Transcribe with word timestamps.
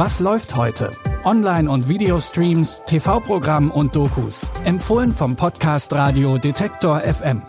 Was 0.00 0.20
läuft 0.20 0.54
heute? 0.54 0.92
Online- 1.24 1.68
und 1.68 1.88
Videostreams, 1.88 2.82
TV-Programm 2.86 3.72
und 3.72 3.96
Dokus. 3.96 4.46
Empfohlen 4.62 5.10
vom 5.10 5.34
Podcast 5.34 5.92
Radio 5.92 6.38
Detektor 6.38 7.00
FM. 7.00 7.42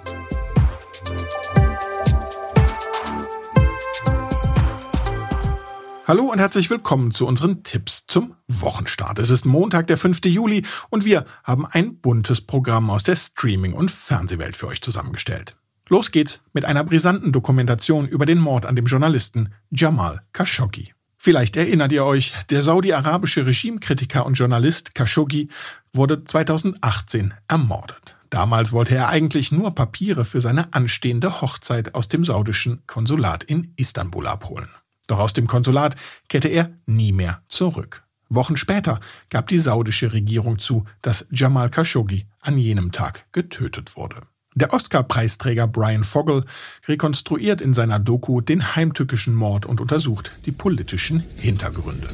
Hallo 6.07 6.23
und 6.23 6.39
herzlich 6.39 6.71
willkommen 6.71 7.11
zu 7.11 7.27
unseren 7.27 7.61
Tipps 7.61 8.07
zum 8.07 8.33
Wochenstart. 8.47 9.19
Es 9.19 9.29
ist 9.29 9.45
Montag, 9.45 9.85
der 9.85 9.97
5. 9.97 10.25
Juli 10.25 10.65
und 10.89 11.05
wir 11.05 11.25
haben 11.43 11.67
ein 11.67 11.97
buntes 11.97 12.41
Programm 12.41 12.89
aus 12.89 13.03
der 13.03 13.15
Streaming- 13.15 13.73
und 13.73 13.91
Fernsehwelt 13.91 14.57
für 14.57 14.65
euch 14.65 14.81
zusammengestellt. 14.81 15.55
Los 15.87 16.09
geht's 16.09 16.41
mit 16.53 16.65
einer 16.65 16.83
brisanten 16.83 17.31
Dokumentation 17.31 18.07
über 18.07 18.25
den 18.25 18.39
Mord 18.39 18.65
an 18.65 18.75
dem 18.75 18.87
Journalisten 18.87 19.53
Jamal 19.69 20.23
Khashoggi. 20.33 20.93
Vielleicht 21.21 21.57
erinnert 21.57 21.91
ihr 21.91 22.05
euch, 22.05 22.33
der 22.49 22.61
saudi-arabische 22.61 23.45
Regimekritiker 23.45 24.25
und 24.25 24.35
Journalist 24.35 24.95
Khashoggi 24.95 25.49
wurde 25.93 26.23
2018 26.23 27.33
ermordet. 27.49 28.15
Damals 28.29 28.71
wollte 28.71 28.95
er 28.95 29.09
eigentlich 29.09 29.51
nur 29.51 29.75
Papiere 29.75 30.23
für 30.23 30.39
seine 30.39 30.73
anstehende 30.73 31.41
Hochzeit 31.41 31.93
aus 31.93 32.07
dem 32.07 32.23
saudischen 32.23 32.83
Konsulat 32.87 33.43
in 33.43 33.73
Istanbul 33.75 34.27
abholen. 34.27 34.69
Doch 35.07 35.19
aus 35.19 35.33
dem 35.33 35.45
Konsulat 35.45 35.95
kehrte 36.29 36.47
er 36.47 36.71
nie 36.85 37.11
mehr 37.11 37.43
zurück. 37.49 38.03
Wochen 38.29 38.55
später 38.55 39.01
gab 39.29 39.47
die 39.47 39.59
saudische 39.59 40.13
Regierung 40.13 40.57
zu, 40.57 40.85
dass 41.01 41.25
Jamal 41.31 41.69
Khashoggi 41.69 42.27
an 42.39 42.57
jenem 42.57 42.93
Tag 42.93 43.25
getötet 43.33 43.97
wurde. 43.97 44.21
Der 44.59 44.73
Oscar-Preisträger 44.73 45.67
Brian 45.67 46.03
Fogel 46.03 46.43
rekonstruiert 46.85 47.61
in 47.61 47.73
seiner 47.73 47.97
Doku 47.97 48.41
den 48.41 48.75
heimtückischen 48.75 49.33
Mord 49.33 49.65
und 49.65 49.79
untersucht 49.79 50.33
die 50.45 50.51
politischen 50.51 51.23
Hintergründe. 51.37 52.09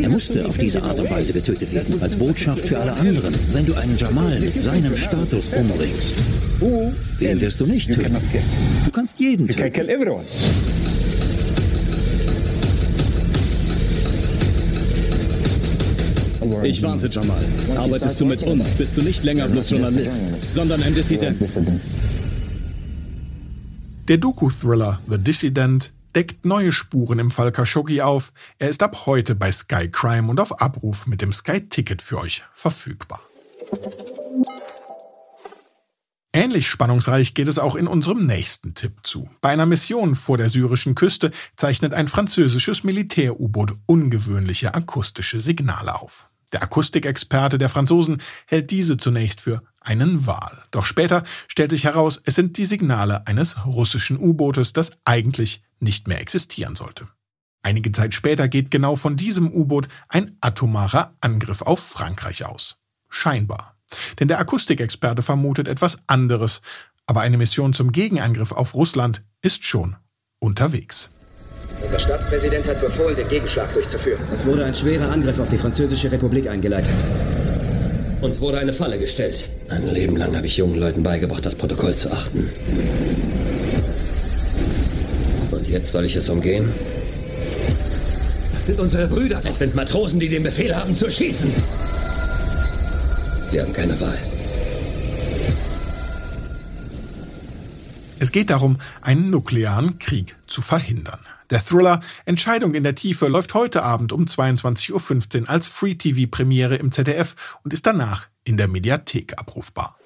Er 0.00 0.08
musste 0.08 0.46
auf 0.46 0.56
diese 0.58 0.84
Art 0.84 1.00
und 1.00 1.10
Weise 1.10 1.32
getötet 1.32 1.74
werden, 1.74 2.00
als 2.00 2.14
Botschaft 2.14 2.68
für 2.68 2.78
alle 2.78 2.92
anderen. 2.92 3.34
Wenn 3.52 3.66
du 3.66 3.74
einen 3.74 3.96
Jamal 3.96 4.38
mit 4.38 4.56
seinem 4.56 4.94
Status 4.94 5.48
umbringst, 5.48 6.14
wen 7.18 7.40
wirst 7.40 7.60
du 7.60 7.66
nicht 7.66 7.92
töten? 7.92 8.16
Du 8.84 8.90
kannst 8.92 9.18
jeden 9.18 9.48
töten. 9.48 9.88
Ich 16.62 16.82
warte, 16.82 17.08
Jamal. 17.08 17.44
Arbeitest 17.76 18.20
du 18.20 18.24
mit 18.24 18.42
uns, 18.42 18.74
bist 18.74 18.96
du 18.96 19.02
nicht 19.02 19.24
länger 19.24 19.48
bloß 19.48 19.70
Journalist, 19.70 20.22
sondern 20.52 20.82
ein 20.82 20.94
Dissident. 20.94 21.40
Der 24.08 24.18
Doku-Thriller 24.18 25.00
The 25.08 25.18
Dissident 25.18 25.92
deckt 26.14 26.44
neue 26.44 26.72
Spuren 26.72 27.18
im 27.18 27.30
Fall 27.30 27.52
Khashoggi 27.52 28.00
auf. 28.00 28.32
Er 28.58 28.68
ist 28.68 28.82
ab 28.82 29.06
heute 29.06 29.34
bei 29.34 29.50
Sky 29.50 29.88
Crime 29.90 30.30
und 30.30 30.40
auf 30.40 30.60
Abruf 30.60 31.06
mit 31.06 31.20
dem 31.20 31.32
Sky 31.32 31.68
Ticket 31.68 32.00
für 32.02 32.18
euch 32.18 32.44
verfügbar. 32.54 33.20
Ähnlich 36.32 36.68
spannungsreich 36.68 37.34
geht 37.34 37.48
es 37.48 37.58
auch 37.58 37.76
in 37.76 37.86
unserem 37.86 38.26
nächsten 38.26 38.74
Tipp 38.74 38.98
zu. 39.02 39.28
Bei 39.40 39.48
einer 39.48 39.66
Mission 39.66 40.14
vor 40.14 40.36
der 40.36 40.50
syrischen 40.50 40.94
Küste 40.94 41.30
zeichnet 41.56 41.94
ein 41.94 42.08
französisches 42.08 42.84
Militär-U-Boot 42.84 43.72
ungewöhnliche 43.86 44.74
akustische 44.74 45.40
Signale 45.40 45.94
auf. 45.94 46.28
Der 46.52 46.62
Akustikexperte 46.62 47.58
der 47.58 47.68
Franzosen 47.68 48.22
hält 48.46 48.70
diese 48.70 48.96
zunächst 48.96 49.40
für 49.40 49.62
einen 49.80 50.26
Wal. 50.26 50.64
Doch 50.70 50.84
später 50.84 51.24
stellt 51.48 51.70
sich 51.70 51.84
heraus, 51.84 52.20
es 52.24 52.34
sind 52.34 52.56
die 52.56 52.64
Signale 52.64 53.26
eines 53.26 53.66
russischen 53.66 54.18
U-Bootes, 54.18 54.72
das 54.72 54.92
eigentlich 55.04 55.62
nicht 55.80 56.08
mehr 56.08 56.20
existieren 56.20 56.76
sollte. 56.76 57.08
Einige 57.62 57.90
Zeit 57.90 58.14
später 58.14 58.48
geht 58.48 58.70
genau 58.70 58.94
von 58.94 59.16
diesem 59.16 59.50
U-Boot 59.52 59.88
ein 60.08 60.36
atomarer 60.40 61.14
Angriff 61.20 61.62
auf 61.62 61.80
Frankreich 61.80 62.44
aus. 62.44 62.76
Scheinbar. 63.08 63.76
Denn 64.18 64.28
der 64.28 64.38
Akustikexperte 64.38 65.22
vermutet 65.22 65.68
etwas 65.68 65.98
anderes, 66.06 66.62
aber 67.06 67.22
eine 67.22 67.38
Mission 67.38 67.72
zum 67.72 67.92
Gegenangriff 67.92 68.52
auf 68.52 68.74
Russland 68.74 69.22
ist 69.42 69.64
schon 69.64 69.96
unterwegs. 70.38 71.10
Unser 71.82 71.98
Staatspräsident 71.98 72.66
hat 72.68 72.80
befohlen, 72.80 73.14
den 73.16 73.28
Gegenschlag 73.28 73.72
durchzuführen. 73.72 74.20
Es 74.32 74.44
wurde 74.46 74.64
ein 74.64 74.74
schwerer 74.74 75.10
Angriff 75.10 75.38
auf 75.38 75.48
die 75.48 75.58
Französische 75.58 76.10
Republik 76.10 76.48
eingeleitet. 76.48 76.92
Uns 78.20 78.40
wurde 78.40 78.58
eine 78.58 78.72
Falle 78.72 78.98
gestellt. 78.98 79.48
Ein 79.68 79.86
Leben 79.88 80.16
lang 80.16 80.34
habe 80.34 80.46
ich 80.46 80.56
jungen 80.56 80.78
Leuten 80.78 81.02
beigebracht, 81.02 81.44
das 81.44 81.54
Protokoll 81.54 81.94
zu 81.94 82.10
achten. 82.10 82.50
Und 85.50 85.68
jetzt 85.68 85.92
soll 85.92 86.04
ich 86.04 86.16
es 86.16 86.28
umgehen? 86.28 86.72
Das 88.54 88.66
sind 88.66 88.80
unsere 88.80 89.06
Brüder. 89.06 89.40
Das 89.42 89.58
sind 89.58 89.74
Matrosen, 89.74 90.18
die 90.18 90.28
den 90.28 90.42
Befehl 90.42 90.74
haben 90.74 90.96
zu 90.96 91.10
schießen. 91.10 91.52
Wir 93.50 93.62
haben 93.62 93.72
keine 93.72 94.00
Wahl. 94.00 94.18
Es 98.18 98.32
geht 98.32 98.50
darum, 98.50 98.78
einen 99.02 99.30
nuklearen 99.30 99.98
Krieg 99.98 100.36
zu 100.46 100.62
verhindern. 100.62 101.20
Der 101.50 101.64
Thriller 101.64 102.00
Entscheidung 102.24 102.74
in 102.74 102.82
der 102.82 102.94
Tiefe 102.94 103.28
läuft 103.28 103.54
heute 103.54 103.82
Abend 103.82 104.12
um 104.12 104.24
22.15 104.24 105.42
Uhr 105.42 105.48
als 105.48 105.66
Free-TV-Premiere 105.66 106.76
im 106.76 106.90
ZDF 106.90 107.36
und 107.62 107.72
ist 107.72 107.86
danach 107.86 108.26
in 108.44 108.56
der 108.56 108.68
Mediathek 108.68 109.38
abrufbar. 109.38 109.98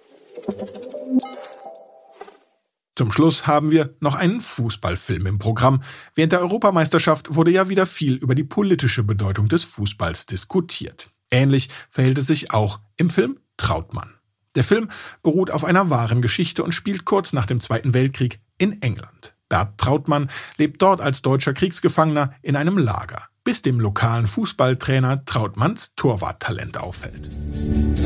Zum 2.97 3.13
Schluss 3.13 3.47
haben 3.47 3.71
wir 3.71 3.95
noch 4.01 4.15
einen 4.15 4.43
Fußballfilm 4.43 5.25
im 5.25 5.39
Programm. 5.39 5.83
Während 6.15 6.33
der 6.33 6.43
Europameisterschaft 6.43 7.35
wurde 7.35 7.51
ja 7.51 7.71
wieder 7.71 7.87
viel 7.87 8.17
über 8.17 8.35
die 8.35 8.45
politische 8.45 9.05
Bedeutung 9.05 9.49
des 9.49 9.65
Fußballs 9.65 10.27
diskutiert. 10.27 11.09
Ähnlich 11.31 11.71
verhält 11.89 12.19
es 12.19 12.27
sich 12.27 12.51
auch 12.53 12.81
im 12.97 13.09
Film 13.09 13.39
Trautmann. 13.57 14.15
Der 14.55 14.65
Film 14.65 14.91
beruht 15.23 15.51
auf 15.51 15.65
einer 15.65 15.89
wahren 15.89 16.21
Geschichte 16.21 16.63
und 16.63 16.73
spielt 16.73 17.05
kurz 17.05 17.33
nach 17.33 17.47
dem 17.47 17.61
Zweiten 17.61 17.95
Weltkrieg 17.95 18.41
in 18.59 18.83
England. 18.83 19.35
Bert 19.51 19.77
Trautmann 19.77 20.31
lebt 20.57 20.81
dort 20.81 21.03
als 21.03 21.21
deutscher 21.21 21.53
Kriegsgefangener 21.53 22.33
in 22.41 22.57
einem 22.57 22.79
Lager, 22.79 23.25
bis 23.45 23.61
dem 23.61 23.81
lokalen 23.81 24.27
Fußballtrainer 24.27 25.27
Trautmanns 25.27 25.93
Torwarttalent 25.97 26.79
auffällt. 26.79 27.29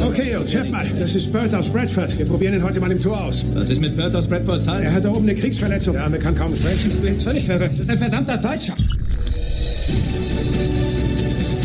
Okay, 0.02 0.32
Jungs, 0.32 0.52
hört 0.54 0.70
mal. 0.70 0.88
Das 0.98 1.14
ist 1.14 1.32
Bert 1.32 1.54
aus 1.54 1.70
Bradford. 1.70 2.18
Wir 2.18 2.26
probieren 2.26 2.54
ihn 2.54 2.64
heute 2.64 2.80
mal 2.80 2.90
im 2.90 3.00
Tor 3.00 3.20
aus. 3.20 3.44
Was 3.54 3.70
ist 3.70 3.80
mit 3.80 3.96
Bert 3.96 4.16
aus 4.16 4.26
Bradfords 4.26 4.66
Hals? 4.66 4.86
Er 4.86 4.92
hat 4.94 5.04
da 5.04 5.10
oben 5.10 5.28
eine 5.28 5.34
Kriegsverletzung. 5.34 5.92
Der 5.92 6.04
Arme 6.04 6.18
kann 6.18 6.34
kaum 6.34 6.54
sprechen. 6.54 6.90
Du 6.90 7.00
bist 7.00 7.22
völlig 7.22 7.44
verrückt. 7.44 7.74
Das 7.74 7.80
ist 7.80 7.90
ein 7.90 7.98
verdammter 7.98 8.38
Deutscher. 8.38 8.74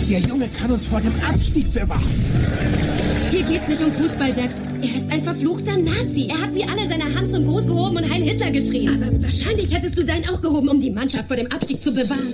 Der 0.09 0.19
Junge 0.19 0.49
kann 0.49 0.71
uns 0.71 0.87
vor 0.87 0.99
dem 0.99 1.13
Abstieg 1.21 1.73
bewahren. 1.73 2.03
Geht's 3.49 3.67
nicht 3.67 3.81
um 3.81 3.91
Fußball, 3.91 4.31
Depp. 4.31 4.51
Er 4.79 4.95
ist 4.95 5.11
ein 5.11 5.23
verfluchter 5.23 5.75
Nazi. 5.75 6.27
Er 6.29 6.39
hat 6.39 6.53
wie 6.53 6.63
alle 6.63 6.87
seine 6.87 7.15
Hand 7.15 7.31
zum 7.31 7.45
Gruß 7.45 7.65
gehoben 7.65 7.97
und 7.97 8.07
Heil 8.07 8.21
Hitler 8.21 8.51
geschrien. 8.51 9.01
Aber 9.01 9.23
wahrscheinlich 9.23 9.73
hättest 9.73 9.97
du 9.97 10.05
deinen 10.05 10.29
auch 10.29 10.39
gehoben, 10.39 10.69
um 10.69 10.79
die 10.79 10.91
Mannschaft 10.91 11.29
vor 11.29 11.35
dem 11.35 11.51
Abstieg 11.51 11.81
zu 11.81 11.91
bewahren. 11.91 12.31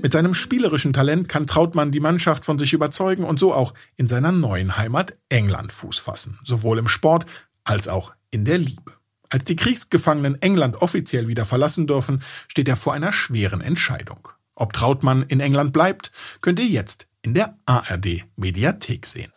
Mit 0.00 0.14
seinem 0.14 0.32
spielerischen 0.32 0.94
Talent 0.94 1.28
kann 1.28 1.46
Trautmann 1.46 1.92
die 1.92 2.00
Mannschaft 2.00 2.46
von 2.46 2.58
sich 2.58 2.72
überzeugen 2.72 3.24
und 3.24 3.38
so 3.38 3.52
auch 3.52 3.74
in 3.98 4.08
seiner 4.08 4.32
neuen 4.32 4.78
Heimat 4.78 5.14
England 5.28 5.72
Fuß 5.72 5.98
fassen, 5.98 6.38
sowohl 6.42 6.78
im 6.78 6.88
Sport 6.88 7.26
als 7.64 7.86
auch 7.86 8.14
in 8.30 8.46
der 8.46 8.56
Liebe. 8.56 8.94
Als 9.28 9.44
die 9.44 9.56
Kriegsgefangenen 9.56 10.40
England 10.40 10.76
offiziell 10.80 11.28
wieder 11.28 11.44
verlassen 11.44 11.86
dürfen, 11.86 12.22
steht 12.48 12.68
er 12.68 12.76
vor 12.76 12.94
einer 12.94 13.12
schweren 13.12 13.60
Entscheidung. 13.60 14.28
Ob 14.54 14.72
Trautmann 14.72 15.22
in 15.28 15.40
England 15.40 15.74
bleibt, 15.74 16.12
könnt 16.40 16.60
ihr 16.60 16.66
jetzt 16.66 17.06
in 17.20 17.34
der 17.34 17.58
ARD 17.66 18.24
Mediathek 18.36 19.04
sehen. 19.04 19.32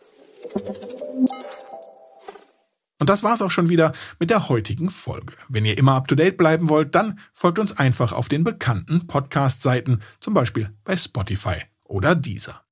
Und 2.98 3.08
das 3.08 3.22
war's 3.22 3.40
auch 3.40 3.50
schon 3.50 3.70
wieder 3.70 3.92
mit 4.18 4.28
der 4.28 4.48
heutigen 4.50 4.90
Folge. 4.90 5.32
Wenn 5.48 5.64
ihr 5.64 5.78
immer 5.78 5.94
up 5.94 6.06
to 6.06 6.14
date 6.14 6.36
bleiben 6.36 6.68
wollt, 6.68 6.94
dann 6.94 7.18
folgt 7.32 7.58
uns 7.58 7.76
einfach 7.76 8.12
auf 8.12 8.28
den 8.28 8.44
bekannten 8.44 9.06
Podcast-Seiten, 9.06 10.02
zum 10.20 10.34
Beispiel 10.34 10.70
bei 10.84 10.96
Spotify 10.96 11.56
oder 11.84 12.14
Deezer. 12.14 12.62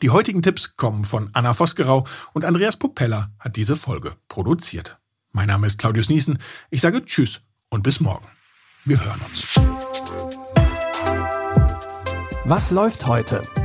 Die 0.00 0.10
heutigen 0.10 0.42
Tipps 0.42 0.76
kommen 0.76 1.04
von 1.04 1.30
Anna 1.32 1.54
Vosgerau 1.54 2.06
und 2.32 2.44
Andreas 2.44 2.76
Popella 2.76 3.30
hat 3.38 3.56
diese 3.56 3.76
Folge 3.76 4.16
produziert. 4.28 4.98
Mein 5.32 5.48
Name 5.48 5.66
ist 5.66 5.78
Claudius 5.78 6.08
Niesen. 6.08 6.38
Ich 6.70 6.80
sage 6.80 7.04
Tschüss 7.04 7.40
und 7.68 7.82
bis 7.82 8.00
morgen. 8.00 8.26
Wir 8.84 9.04
hören 9.04 9.20
uns. 9.28 9.44
Was 12.44 12.70
läuft 12.70 13.06
heute? 13.06 13.42